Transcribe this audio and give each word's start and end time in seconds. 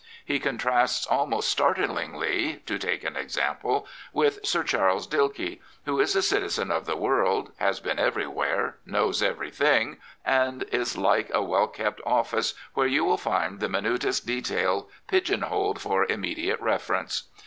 He 0.25 0.39
contrasts 0.39 1.05
almost 1.05 1.47
startlingly— 1.47 2.55
to 2.65 2.79
take 2.79 3.03
an 3.03 3.15
example— 3.15 3.85
with 4.21 4.43
Sir 4.43 4.63
Charles 4.63 5.05
Dilke, 5.07 5.59
who 5.85 5.99
is 5.99 6.15
a 6.15 6.23
citizen 6.23 6.71
of 6.71 6.87
the 6.87 6.95
world, 6.95 7.51
has 7.57 7.79
been 7.79 7.99
everywhere, 7.99 8.77
knows 8.83 9.21
everything, 9.21 9.97
is 10.25 10.97
like 10.97 11.29
a 11.31 11.43
well 11.43 11.67
kept 11.67 12.01
ofSce 12.03 12.55
where 12.73 12.87
you 12.87 13.05
will 13.05 13.19
find 13.19 13.59
the 13.59 13.69
minutest 13.69 14.25
detail 14.25 14.89
pigeon 15.07 15.41
holed 15.43 15.79
for 15.79 16.05
immediate 16.05 16.59
reference. 16.59 17.29